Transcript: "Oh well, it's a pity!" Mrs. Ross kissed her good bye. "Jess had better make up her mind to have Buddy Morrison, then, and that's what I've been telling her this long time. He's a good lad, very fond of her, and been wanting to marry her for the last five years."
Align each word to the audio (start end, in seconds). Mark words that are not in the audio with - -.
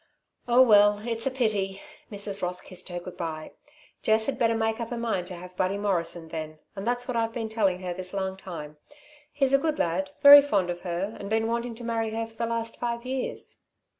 "Oh 0.47 0.63
well, 0.63 0.97
it's 1.07 1.27
a 1.27 1.29
pity!" 1.29 1.79
Mrs. 2.11 2.41
Ross 2.41 2.59
kissed 2.59 2.89
her 2.89 2.99
good 2.99 3.15
bye. 3.17 3.51
"Jess 4.01 4.25
had 4.25 4.39
better 4.39 4.55
make 4.57 4.79
up 4.79 4.89
her 4.89 4.97
mind 4.97 5.27
to 5.27 5.35
have 5.35 5.55
Buddy 5.55 5.77
Morrison, 5.77 6.29
then, 6.29 6.57
and 6.75 6.87
that's 6.87 7.07
what 7.07 7.15
I've 7.15 7.33
been 7.33 7.49
telling 7.49 7.81
her 7.83 7.93
this 7.93 8.11
long 8.11 8.35
time. 8.35 8.77
He's 9.31 9.53
a 9.53 9.59
good 9.59 9.77
lad, 9.77 10.09
very 10.23 10.41
fond 10.41 10.71
of 10.71 10.81
her, 10.81 11.15
and 11.19 11.29
been 11.29 11.45
wanting 11.45 11.75
to 11.75 11.83
marry 11.83 12.09
her 12.15 12.25
for 12.25 12.33
the 12.33 12.47
last 12.47 12.79
five 12.79 13.05
years." 13.05 13.59